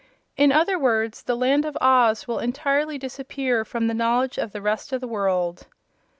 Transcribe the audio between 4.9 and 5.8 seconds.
of the world."